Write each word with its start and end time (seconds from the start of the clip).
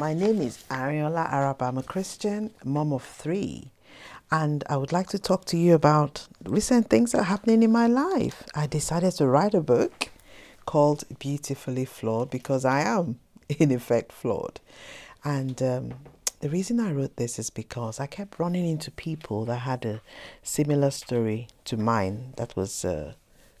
My 0.00 0.14
name 0.14 0.40
is 0.40 0.64
Ariola 0.70 1.30
Arab. 1.30 1.60
I'm 1.60 1.76
a 1.76 1.82
Christian, 1.82 2.52
mom 2.64 2.90
of 2.90 3.02
three, 3.02 3.70
and 4.30 4.64
I 4.66 4.78
would 4.78 4.92
like 4.92 5.08
to 5.08 5.18
talk 5.18 5.44
to 5.44 5.58
you 5.58 5.74
about 5.74 6.26
recent 6.46 6.88
things 6.88 7.12
that 7.12 7.18
are 7.18 7.24
happening 7.24 7.62
in 7.62 7.70
my 7.70 7.86
life. 7.86 8.42
I 8.54 8.66
decided 8.66 9.12
to 9.16 9.26
write 9.26 9.52
a 9.52 9.60
book 9.60 10.08
called 10.64 11.04
Beautifully 11.18 11.84
Flawed 11.84 12.30
because 12.30 12.64
I 12.64 12.80
am, 12.80 13.18
in 13.50 13.70
effect, 13.70 14.10
flawed. 14.10 14.58
And 15.22 15.62
um, 15.62 15.92
the 16.40 16.48
reason 16.48 16.80
I 16.80 16.92
wrote 16.92 17.16
this 17.16 17.38
is 17.38 17.50
because 17.50 18.00
I 18.00 18.06
kept 18.06 18.38
running 18.38 18.66
into 18.66 18.90
people 18.90 19.44
that 19.44 19.58
had 19.58 19.84
a 19.84 20.00
similar 20.42 20.92
story 20.92 21.46
to 21.66 21.76
mine 21.76 22.32
that 22.38 22.56
was 22.56 22.86
uh, 22.86 23.12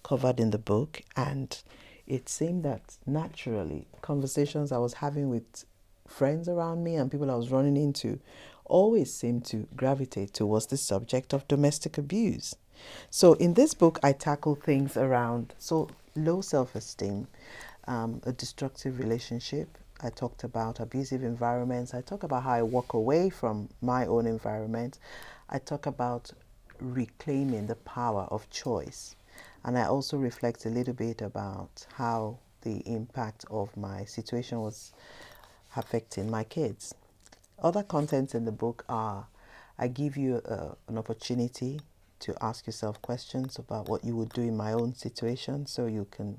covered 0.02 0.40
in 0.40 0.52
the 0.52 0.58
book, 0.58 1.02
and 1.14 1.60
it 2.06 2.30
seemed 2.30 2.62
that 2.62 2.96
naturally 3.04 3.88
conversations 4.00 4.72
I 4.72 4.78
was 4.78 4.94
having 4.94 5.28
with 5.28 5.66
friends 6.10 6.48
around 6.48 6.84
me 6.84 6.96
and 6.96 7.10
people 7.10 7.30
I 7.30 7.36
was 7.36 7.50
running 7.50 7.76
into 7.76 8.18
always 8.64 9.12
seemed 9.12 9.44
to 9.46 9.66
gravitate 9.74 10.34
towards 10.34 10.66
the 10.66 10.76
subject 10.76 11.32
of 11.32 11.48
domestic 11.48 11.98
abuse. 11.98 12.54
So 13.10 13.34
in 13.34 13.54
this 13.54 13.74
book, 13.74 13.98
I 14.02 14.12
tackle 14.12 14.54
things 14.54 14.96
around 14.96 15.54
so 15.58 15.88
low 16.16 16.40
self-esteem, 16.40 17.26
um, 17.86 18.20
a 18.24 18.32
destructive 18.32 18.98
relationship. 18.98 19.78
I 20.02 20.10
talked 20.10 20.44
about 20.44 20.80
abusive 20.80 21.22
environments. 21.22 21.92
I 21.94 22.00
talk 22.00 22.22
about 22.22 22.42
how 22.44 22.52
I 22.52 22.62
walk 22.62 22.94
away 22.94 23.28
from 23.30 23.68
my 23.82 24.06
own 24.06 24.26
environment. 24.26 24.98
I 25.50 25.58
talk 25.58 25.86
about 25.86 26.30
reclaiming 26.80 27.66
the 27.66 27.76
power 27.76 28.26
of 28.30 28.48
choice. 28.50 29.16
And 29.64 29.76
I 29.76 29.84
also 29.84 30.16
reflect 30.16 30.64
a 30.64 30.70
little 30.70 30.94
bit 30.94 31.20
about 31.20 31.86
how 31.94 32.38
the 32.62 32.78
impact 32.86 33.44
of 33.50 33.76
my 33.76 34.04
situation 34.04 34.60
was 34.60 34.92
affecting 35.76 36.30
my 36.30 36.44
kids. 36.44 36.94
Other 37.62 37.82
contents 37.82 38.34
in 38.34 38.44
the 38.44 38.52
book 38.52 38.84
are 38.88 39.26
I 39.78 39.88
give 39.88 40.16
you 40.16 40.42
uh, 40.46 40.74
an 40.88 40.98
opportunity 40.98 41.80
to 42.20 42.34
ask 42.42 42.66
yourself 42.66 43.00
questions 43.02 43.58
about 43.58 43.88
what 43.88 44.04
you 44.04 44.14
would 44.16 44.30
do 44.30 44.42
in 44.42 44.56
my 44.56 44.72
own 44.72 44.94
situation 44.94 45.66
so 45.66 45.86
you 45.86 46.06
can 46.10 46.38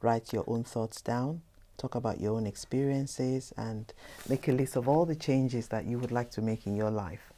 write 0.00 0.32
your 0.32 0.44
own 0.46 0.64
thoughts 0.64 1.00
down, 1.00 1.42
talk 1.78 1.94
about 1.94 2.20
your 2.20 2.34
own 2.34 2.46
experiences, 2.46 3.52
and 3.56 3.92
make 4.28 4.48
a 4.48 4.52
list 4.52 4.76
of 4.76 4.88
all 4.88 5.06
the 5.06 5.14
changes 5.14 5.68
that 5.68 5.84
you 5.84 5.98
would 5.98 6.10
like 6.10 6.30
to 6.32 6.42
make 6.42 6.66
in 6.66 6.76
your 6.76 6.90
life. 6.90 7.32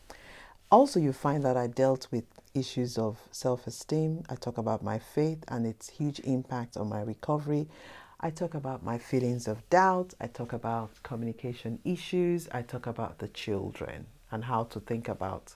Also, 0.71 0.99
you 0.99 1.13
find 1.13 1.45
that 1.45 1.57
I 1.57 1.67
dealt 1.67 2.09
with 2.11 2.25
issues 2.55 2.97
of 2.97 3.19
self 3.31 3.67
esteem. 3.67 4.25
I 4.29 4.35
talk 4.35 4.59
about 4.59 4.83
my 4.83 4.99
faith 4.99 5.45
and 5.49 5.67
its 5.67 5.91
huge 5.91 6.21
impact 6.21 6.77
on 6.77 6.89
my 6.89 7.03
recovery. 7.03 7.69
I 8.25 8.31
talk 8.31 8.55
about 8.55 8.83
my 8.83 8.97
feelings 8.97 9.47
of 9.47 9.69
doubt. 9.69 10.15
I 10.19 10.29
talk 10.29 10.55
about 10.55 10.91
communication 11.03 11.79
issues. 11.85 12.49
I 12.53 12.63
talk 12.63 12.87
about 12.87 13.19
the 13.19 13.29
children 13.29 14.07
and 14.33 14.43
how 14.43 14.65
to 14.65 14.81
think 14.81 15.09
about 15.09 15.55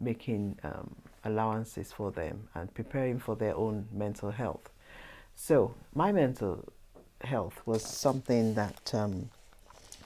making 0.00 0.58
um, 0.64 0.96
allowances 1.22 1.92
for 1.92 2.10
them 2.10 2.48
and 2.54 2.72
preparing 2.72 3.18
for 3.18 3.36
their 3.36 3.54
own 3.54 3.88
mental 3.92 4.30
health. 4.30 4.70
So, 5.34 5.74
my 5.94 6.12
mental 6.12 6.64
health 7.20 7.60
was 7.66 7.82
something 7.82 8.54
that 8.54 8.94
um, 8.94 9.28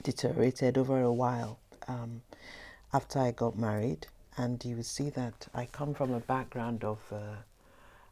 deteriorated 0.02 0.76
over 0.76 1.00
a 1.00 1.12
while 1.12 1.60
um, 1.86 2.22
after 2.92 3.20
I 3.20 3.30
got 3.30 3.56
married. 3.56 4.08
And 4.36 4.62
you 4.64 4.82
see 4.82 5.10
that 5.10 5.46
I 5.54 5.66
come 5.66 5.94
from 5.94 6.12
a 6.12 6.18
background 6.18 6.82
of 6.82 6.98
uh, 7.12 7.36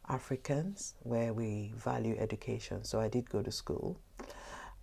Africans 0.09 0.95
where 1.03 1.33
we 1.33 1.73
value 1.75 2.15
education. 2.19 2.83
So 2.83 2.99
I 2.99 3.07
did 3.07 3.29
go 3.29 3.41
to 3.41 3.51
school, 3.51 3.99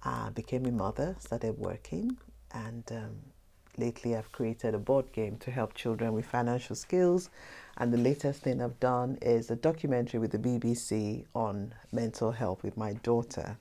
uh, 0.05 0.31
became 0.31 0.67
a 0.67 0.73
mother, 0.73 1.17
started 1.19 1.59
working, 1.59 2.17
and 2.53 2.85
um, 2.91 3.17
lately 3.79 4.17
I've 4.17 4.33
created 4.33 4.75
a 4.75 4.79
board 4.79 5.13
game 5.13 5.37
to 5.39 5.51
help 5.51 5.75
children 5.75 6.13
with 6.13 6.27
financial 6.27 6.77
skills. 6.77 7.31
And 7.77 7.93
the 7.93 7.99
latest 7.99 8.43
thing 8.43 8.61
I've 8.61 8.81
done 8.81 9.19
is 9.23 9.51
a 9.51 9.57
documentary 9.57 10.21
with 10.21 10.33
the 10.33 10.39
BBC 10.39 11.25
on 11.35 11.75
mental 11.93 12.33
health 12.33 12.63
with 12.63 12.77
my 12.77 12.95
daughter. 12.95 13.57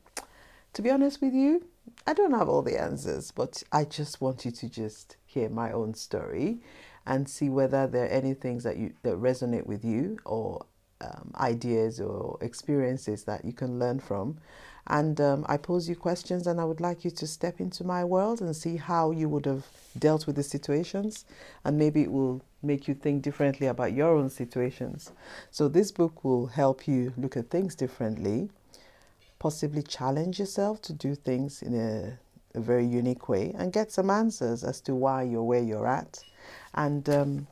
To 0.73 0.81
be 0.81 0.89
honest 0.89 1.21
with 1.21 1.33
you, 1.33 1.65
I 2.07 2.13
don't 2.13 2.33
have 2.33 2.49
all 2.49 2.61
the 2.61 2.81
answers, 2.81 3.31
but 3.31 3.63
I 3.71 3.85
just 3.85 4.21
want 4.21 4.45
you 4.45 4.51
to 4.51 4.69
just 4.69 5.17
hear 5.25 5.49
my 5.49 5.71
own 5.71 5.93
story 5.93 6.61
and 7.05 7.27
see 7.27 7.49
whether 7.49 7.87
there 7.87 8.05
are 8.05 8.09
any 8.09 8.33
things 8.33 8.63
that 8.63 8.77
you 8.77 8.93
that 9.03 9.15
resonate 9.15 9.65
with 9.65 9.83
you 9.83 10.19
or 10.23 10.65
um, 11.01 11.31
ideas 11.35 11.99
or 11.99 12.37
experiences 12.41 13.23
that 13.23 13.43
you 13.43 13.53
can 13.53 13.79
learn 13.79 13.99
from. 13.99 14.37
And 14.87 15.21
um, 15.21 15.45
I 15.47 15.57
pose 15.57 15.87
you 15.87 15.95
questions, 15.95 16.47
and 16.47 16.59
I 16.59 16.65
would 16.65 16.81
like 16.81 17.05
you 17.05 17.11
to 17.11 17.27
step 17.27 17.59
into 17.59 17.83
my 17.83 18.03
world 18.03 18.41
and 18.41 18.55
see 18.55 18.77
how 18.77 19.11
you 19.11 19.29
would 19.29 19.45
have 19.45 19.65
dealt 19.97 20.25
with 20.25 20.35
the 20.35 20.43
situations, 20.43 21.25
and 21.63 21.77
maybe 21.77 22.01
it 22.01 22.11
will 22.11 22.41
make 22.63 22.87
you 22.87 22.95
think 22.95 23.21
differently 23.21 23.67
about 23.67 23.93
your 23.93 24.17
own 24.17 24.29
situations. 24.29 25.11
So, 25.51 25.67
this 25.67 25.91
book 25.91 26.23
will 26.23 26.47
help 26.47 26.87
you 26.87 27.13
look 27.15 27.37
at 27.37 27.49
things 27.49 27.75
differently, 27.75 28.49
possibly 29.37 29.83
challenge 29.83 30.39
yourself 30.39 30.81
to 30.83 30.93
do 30.93 31.13
things 31.13 31.61
in 31.61 31.75
a, 31.75 32.17
a 32.57 32.61
very 32.61 32.85
unique 32.85 33.29
way, 33.29 33.53
and 33.55 33.71
get 33.71 33.91
some 33.91 34.09
answers 34.09 34.63
as 34.63 34.81
to 34.81 34.95
why 34.95 35.23
you're 35.23 35.43
where 35.43 35.63
you're 35.63 35.87
at, 35.87 36.23
and 36.73 37.07
um, 37.07 37.47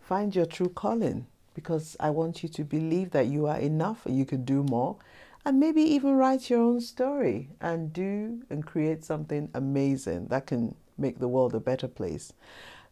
find 0.00 0.34
your 0.34 0.46
true 0.46 0.68
calling 0.68 1.26
because 1.56 1.96
I 1.98 2.10
want 2.10 2.42
you 2.42 2.50
to 2.50 2.64
believe 2.64 3.10
that 3.12 3.26
you 3.26 3.46
are 3.46 3.58
enough 3.58 4.04
and 4.04 4.16
you 4.16 4.26
can 4.26 4.44
do 4.44 4.62
more. 4.62 4.96
And 5.44 5.58
maybe 5.58 5.80
even 5.80 6.16
write 6.16 6.50
your 6.50 6.60
own 6.60 6.80
story 6.82 7.48
and 7.60 7.92
do 7.92 8.42
and 8.50 8.66
create 8.66 9.04
something 9.04 9.48
amazing 9.54 10.26
that 10.26 10.46
can 10.46 10.74
make 10.98 11.18
the 11.18 11.28
world 11.28 11.54
a 11.54 11.60
better 11.60 11.88
place. 11.88 12.34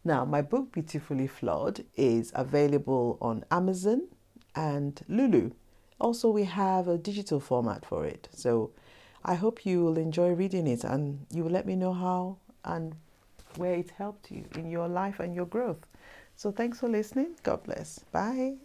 Now, 0.03 0.25
my 0.25 0.41
book, 0.41 0.71
Beautifully 0.71 1.27
Flawed, 1.27 1.85
is 1.95 2.31
available 2.33 3.19
on 3.21 3.45
Amazon 3.51 4.07
and 4.55 4.99
Lulu. 5.07 5.51
Also, 6.01 6.31
we 6.31 6.45
have 6.45 6.87
a 6.87 6.97
digital 6.97 7.39
format 7.39 7.85
for 7.85 8.03
it. 8.03 8.29
So 8.33 8.71
I 9.23 9.35
hope 9.35 9.65
you 9.65 9.83
will 9.83 9.97
enjoy 9.97 10.29
reading 10.29 10.65
it 10.65 10.83
and 10.83 11.25
you 11.31 11.43
will 11.43 11.51
let 11.51 11.67
me 11.67 11.75
know 11.75 11.93
how 11.93 12.37
and 12.63 12.95
where 13.57 13.75
it 13.75 13.91
helped 13.91 14.31
you 14.31 14.45
in 14.55 14.71
your 14.71 14.87
life 14.87 15.19
and 15.19 15.35
your 15.35 15.45
growth. 15.45 15.85
So 16.35 16.51
thanks 16.51 16.79
for 16.79 16.89
listening. 16.89 17.35
God 17.43 17.63
bless. 17.63 17.99
Bye. 18.11 18.55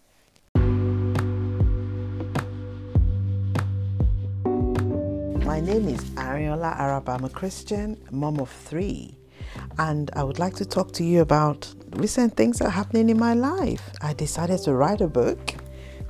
My 5.45 5.61
name 5.61 5.89
is 5.89 6.03
Ariola 6.17 6.77
Arab. 6.77 7.09
I'm 7.09 7.25
a 7.25 7.29
Christian, 7.29 7.97
mom 8.11 8.41
of 8.41 8.51
three, 8.51 9.17
and 9.79 10.11
I 10.15 10.25
would 10.25 10.39
like 10.39 10.55
to 10.57 10.65
talk 10.65 10.93
to 10.93 11.05
you 11.05 11.21
about 11.21 11.73
recent 11.91 12.37
things 12.37 12.59
that 12.59 12.67
are 12.67 12.71
happening 12.71 13.09
in 13.09 13.19
my 13.19 13.35
life. 13.35 13.91
I 14.01 14.15
decided 14.15 14.61
to 14.61 14.75
write 14.75 15.01
a 15.01 15.09
book 15.09 15.55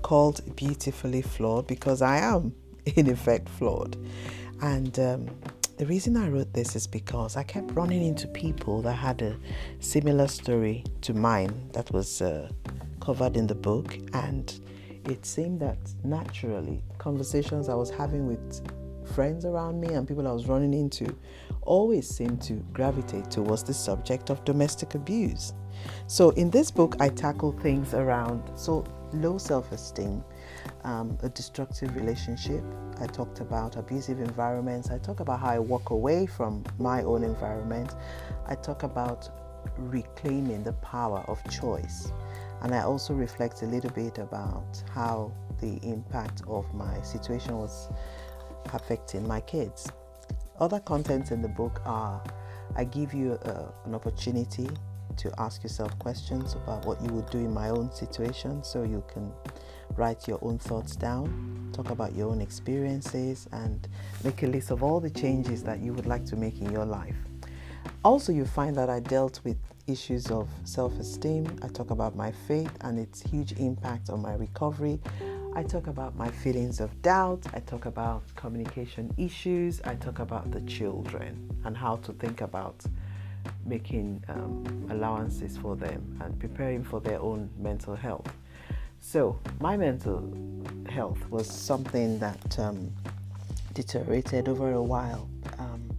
called 0.02 0.56
Beautifully 0.56 1.22
Flawed 1.22 1.66
because 1.66 2.00
I 2.00 2.18
am, 2.18 2.54
in 2.96 3.08
effect, 3.08 3.48
flawed. 3.48 3.96
And 4.62 4.98
um, 4.98 5.28
the 5.80 5.86
reason 5.86 6.14
I 6.14 6.28
wrote 6.28 6.52
this 6.52 6.76
is 6.76 6.86
because 6.86 7.38
I 7.38 7.42
kept 7.42 7.72
running 7.72 8.04
into 8.04 8.28
people 8.28 8.82
that 8.82 8.92
had 8.92 9.22
a 9.22 9.34
similar 9.78 10.28
story 10.28 10.84
to 11.00 11.14
mine 11.14 11.70
that 11.72 11.90
was 11.90 12.20
uh, 12.20 12.50
covered 13.00 13.34
in 13.34 13.46
the 13.46 13.54
book, 13.54 13.96
and 14.12 14.60
it 15.06 15.24
seemed 15.24 15.58
that 15.60 15.78
naturally 16.04 16.82
conversations 16.98 17.70
I 17.70 17.74
was 17.76 17.88
having 17.88 18.26
with 18.26 18.60
friends 19.14 19.46
around 19.46 19.80
me 19.80 19.94
and 19.94 20.06
people 20.06 20.28
I 20.28 20.32
was 20.32 20.48
running 20.48 20.74
into 20.74 21.16
always 21.62 22.06
seemed 22.06 22.42
to 22.42 22.62
gravitate 22.74 23.30
towards 23.30 23.62
the 23.62 23.72
subject 23.72 24.28
of 24.28 24.44
domestic 24.44 24.94
abuse. 24.94 25.54
So 26.08 26.28
in 26.30 26.50
this 26.50 26.70
book, 26.70 26.96
I 27.00 27.08
tackle 27.08 27.52
things 27.52 27.94
around 27.94 28.50
so 28.54 28.84
low 29.14 29.38
self-esteem, 29.38 30.22
um, 30.84 31.18
a 31.22 31.28
destructive 31.28 31.94
relationship. 31.94 32.62
I 33.00 33.06
talked 33.06 33.40
about 33.40 33.76
abusive 33.76 34.20
environments. 34.20 34.90
I 34.90 34.98
talk 34.98 35.20
about 35.20 35.40
how 35.40 35.50
I 35.50 35.58
walk 35.58 35.90
away 35.90 36.26
from 36.26 36.64
my 36.78 37.02
own 37.02 37.24
environment. 37.24 37.94
I 38.46 38.54
talk 38.54 38.82
about 38.82 39.28
reclaiming 39.76 40.64
the 40.64 40.72
power 40.74 41.24
of 41.28 41.42
choice. 41.50 42.12
And 42.62 42.74
I 42.74 42.82
also 42.82 43.14
reflect 43.14 43.62
a 43.62 43.66
little 43.66 43.90
bit 43.90 44.18
about 44.18 44.82
how 44.92 45.32
the 45.60 45.78
impact 45.82 46.42
of 46.46 46.72
my 46.74 47.00
situation 47.02 47.56
was 47.56 47.88
affecting 48.72 49.26
my 49.26 49.40
kids. 49.40 49.90
Other 50.58 50.80
contents 50.80 51.30
in 51.30 51.40
the 51.40 51.48
book 51.48 51.80
are 51.84 52.22
I 52.76 52.84
give 52.84 53.14
you 53.14 53.32
uh, 53.32 53.70
an 53.84 53.94
opportunity 53.94 54.68
to 55.16 55.32
ask 55.38 55.62
yourself 55.62 55.98
questions 55.98 56.54
about 56.54 56.84
what 56.86 57.02
you 57.02 57.12
would 57.12 57.28
do 57.30 57.38
in 57.38 57.52
my 57.52 57.70
own 57.70 57.92
situation 57.92 58.62
so 58.62 58.82
you 58.82 59.02
can 59.12 59.32
write 59.96 60.28
your 60.28 60.38
own 60.42 60.58
thoughts 60.58 60.96
down, 60.96 61.70
talk 61.72 61.90
about 61.90 62.14
your 62.14 62.30
own 62.30 62.40
experiences, 62.40 63.48
and 63.52 63.88
make 64.24 64.42
a 64.42 64.46
list 64.46 64.70
of 64.70 64.82
all 64.82 65.00
the 65.00 65.10
changes 65.10 65.62
that 65.64 65.80
you 65.80 65.92
would 65.92 66.06
like 66.06 66.24
to 66.26 66.36
make 66.36 66.60
in 66.60 66.70
your 66.72 66.84
life. 66.84 67.16
Also, 68.04 68.32
you 68.32 68.44
find 68.44 68.76
that 68.76 68.88
I 68.88 69.00
dealt 69.00 69.40
with 69.44 69.56
issues 69.86 70.30
of 70.30 70.48
self 70.64 70.98
esteem. 70.98 71.58
I 71.62 71.68
talk 71.68 71.90
about 71.90 72.16
my 72.16 72.32
faith 72.32 72.72
and 72.82 72.98
its 72.98 73.22
huge 73.22 73.52
impact 73.52 74.10
on 74.10 74.22
my 74.22 74.34
recovery. 74.34 75.00
I 75.54 75.62
talk 75.64 75.88
about 75.88 76.16
my 76.16 76.30
feelings 76.30 76.80
of 76.80 77.02
doubt. 77.02 77.44
I 77.52 77.60
talk 77.60 77.86
about 77.86 78.22
communication 78.36 79.12
issues. 79.18 79.80
I 79.82 79.96
talk 79.96 80.20
about 80.20 80.50
the 80.50 80.60
children 80.62 81.50
and 81.64 81.76
how 81.76 81.96
to 81.96 82.12
think 82.12 82.40
about 82.40 82.84
making 83.66 84.22
um, 84.28 84.86
allowances 84.90 85.56
for 85.56 85.76
them 85.76 86.18
and 86.22 86.38
preparing 86.38 86.84
for 86.84 87.00
their 87.00 87.20
own 87.20 87.50
mental 87.58 87.96
health. 87.96 88.32
So, 89.00 89.40
my 89.60 89.76
mental 89.76 90.32
health 90.88 91.18
was 91.30 91.50
something 91.50 92.18
that 92.18 92.58
um, 92.58 92.92
deteriorated 93.72 94.46
over 94.46 94.72
a 94.72 94.82
while 94.82 95.28
um, 95.58 95.90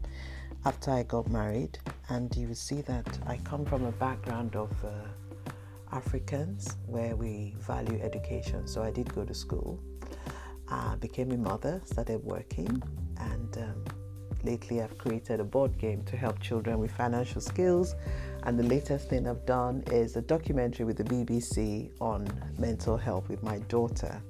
after 0.65 0.91
I 0.91 1.03
got 1.03 1.29
married, 1.29 1.79
and 2.09 2.33
you 2.35 2.53
see 2.53 2.81
that 2.83 3.19
I 3.25 3.37
come 3.37 3.65
from 3.65 3.85
a 3.85 3.91
background 3.93 4.55
of 4.55 4.71
uh, 4.85 5.51
Africans 5.91 6.77
where 6.85 7.15
we 7.15 7.55
value 7.57 7.99
education. 8.01 8.67
So, 8.67 8.83
I 8.83 8.91
did 8.91 9.13
go 9.13 9.25
to 9.25 9.33
school, 9.33 9.79
uh, 10.69 10.95
became 10.97 11.31
a 11.31 11.37
mother, 11.37 11.81
started 11.85 12.23
working, 12.23 12.81
and 13.17 13.57
um, 13.57 13.83
lately 14.43 14.81
I've 14.81 14.97
created 14.97 15.39
a 15.39 15.43
board 15.43 15.77
game 15.77 16.03
to 16.03 16.15
help 16.15 16.39
children 16.39 16.79
with 16.79 16.91
financial 16.91 17.41
skills. 17.41 17.95
And 18.43 18.57
the 18.57 18.63
latest 18.63 19.09
thing 19.09 19.27
I've 19.27 19.45
done 19.45 19.83
is 19.91 20.15
a 20.15 20.21
documentary 20.21 20.85
with 20.85 20.97
the 20.97 21.03
BBC 21.03 21.91
on 22.01 22.27
mental 22.57 22.97
health 22.97 23.29
with 23.29 23.43
my 23.43 23.59
daughter. 23.59 24.21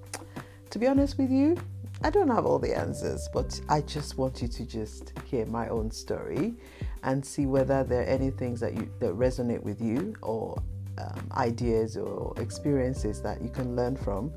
To 0.69 0.79
be 0.79 0.87
honest 0.87 1.17
with 1.17 1.31
you, 1.31 1.57
I 2.03 2.09
don't 2.09 2.29
have 2.29 2.45
all 2.45 2.59
the 2.59 2.77
answers, 2.77 3.29
but 3.33 3.59
I 3.69 3.81
just 3.81 4.17
want 4.17 4.41
you 4.41 4.47
to 4.47 4.65
just 4.65 5.13
hear 5.25 5.45
my 5.45 5.69
own 5.69 5.91
story 5.91 6.55
and 7.03 7.25
see 7.25 7.45
whether 7.45 7.83
there 7.83 8.01
are 8.01 8.05
any 8.05 8.31
things 8.31 8.59
that 8.59 8.73
you 8.73 8.89
that 8.99 9.13
resonate 9.13 9.61
with 9.61 9.81
you 9.81 10.15
or 10.21 10.61
um, 10.97 11.27
ideas 11.33 11.97
or 11.97 12.33
experiences 12.37 13.21
that 13.21 13.41
you 13.41 13.49
can 13.49 13.75
learn 13.75 13.95
from. 13.95 14.31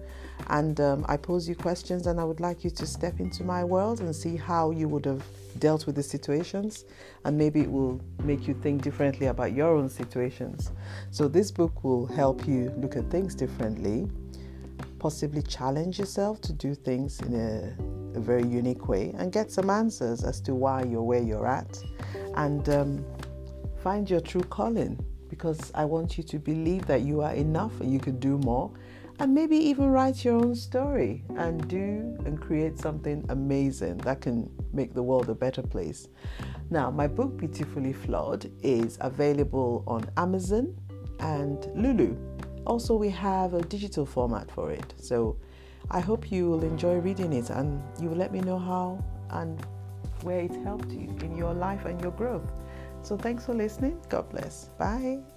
And 0.49 0.81
um, 0.81 1.05
I 1.09 1.17
pose 1.17 1.49
you 1.49 1.55
questions, 1.55 2.07
and 2.07 2.21
I 2.21 2.25
would 2.25 2.41
like 2.41 2.65
you 2.65 2.71
to 2.71 2.87
step 2.87 3.21
into 3.21 3.45
my 3.45 3.65
world 3.65 4.01
and 4.01 4.15
see 4.15 4.37
how 4.37 4.71
you 4.71 4.89
would 4.89 5.05
have 5.05 5.25
dealt 5.59 5.87
with 5.87 5.95
the 5.95 6.03
situations, 6.03 6.85
and 7.25 7.39
maybe 7.39 7.61
it 7.61 7.71
will 7.71 8.01
make 8.25 8.47
you 8.49 8.55
think 8.55 8.83
differently 8.83 9.27
about 9.29 9.53
your 9.53 9.77
own 9.77 9.89
situations. 9.89 10.73
So, 11.11 11.29
this 11.29 11.51
book 11.51 11.85
will 11.85 12.07
help 12.07 12.47
you 12.47 12.73
look 12.77 12.97
at 12.97 13.11
things 13.11 13.35
differently, 13.35 14.11
possibly 14.99 15.43
challenge 15.43 15.99
yourself 15.99 16.41
to 16.43 16.53
do 16.53 16.75
things 16.75 17.21
in 17.21 17.35
a, 17.35 18.19
a 18.19 18.21
very 18.21 18.47
unique 18.47 18.89
way, 18.89 19.15
and 19.17 19.33
get 19.33 19.51
some 19.53 19.71
answers 19.71 20.25
as 20.25 20.41
to 20.43 20.55
why 20.55 20.83
you're 20.83 21.03
where 21.03 21.23
you're 21.23 21.47
at, 21.47 21.83
and 22.35 22.69
um, 22.69 23.05
find 23.83 24.11
your 24.11 24.21
true 24.21 24.43
calling 24.43 24.99
because 25.35 25.73
I 25.75 25.85
want 25.85 26.17
you 26.17 26.23
to 26.23 26.39
believe 26.39 26.87
that 26.87 27.01
you 27.01 27.21
are 27.21 27.35
enough 27.35 27.81
and 27.81 27.93
you 27.93 27.99
can 27.99 28.21
do 28.21 28.39
more. 28.39 28.71
And 29.19 29.35
maybe 29.35 29.57
even 29.57 29.91
write 29.91 30.25
your 30.25 30.37
own 30.37 30.55
story 30.55 31.25
and 31.37 31.67
do 31.69 32.17
and 32.25 32.41
create 32.41 32.79
something 32.79 33.25
amazing 33.29 33.97
that 33.99 34.21
can 34.21 34.49
make 34.73 34.95
the 34.95 35.03
world 35.03 35.29
a 35.31 35.35
better 35.35 35.63
place. 35.63 36.07
Now, 36.71 36.89
my 36.91 37.09
book, 37.09 37.37
Beautifully 37.37 37.93
Flawed, 37.93 38.49
is 38.63 38.97
available 39.01 39.83
on 39.89 40.09
Amazon 40.17 40.77
and 41.19 41.67
Lulu. 41.75 42.17
Also, 42.65 42.95
we 42.95 43.11
have 43.11 43.55
a 43.55 43.63
digital 43.63 44.07
format 44.07 44.49
for 44.53 44.71
it. 44.71 44.95
So 44.97 45.37
I 45.91 45.99
hope 45.99 46.31
you 46.31 46.49
will 46.49 46.63
enjoy 46.63 46.95
reading 46.99 47.33
it 47.33 47.51
and 47.51 47.83
you 48.01 48.09
will 48.09 48.17
let 48.17 48.33
me 48.33 48.41
know 48.41 48.59
how 48.59 49.05
and 49.31 49.61
where 50.23 50.41
it 50.41 50.55
helped 50.63 50.91
you 50.93 51.09
in 51.23 51.37
your 51.37 51.55
life 51.55 51.87
and 51.87 52.01
your 52.01 52.13
growth. 52.13 52.51
So 53.05 53.17
thanks 53.17 53.47
for 53.47 53.55
listening. 53.55 54.01
God 54.09 54.31
bless. 54.31 54.71
Bye. 54.79 55.34